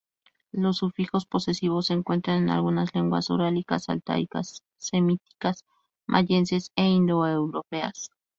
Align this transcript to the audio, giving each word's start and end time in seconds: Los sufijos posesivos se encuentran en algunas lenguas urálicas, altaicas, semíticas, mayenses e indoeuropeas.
Los 0.51 0.77
sufijos 0.77 1.27
posesivos 1.27 1.85
se 1.85 1.93
encuentran 1.93 2.39
en 2.41 2.49
algunas 2.49 2.89
lenguas 2.95 3.29
urálicas, 3.29 3.87
altaicas, 3.87 4.63
semíticas, 4.79 5.63
mayenses 6.07 6.71
e 6.75 6.85
indoeuropeas. 6.87 8.09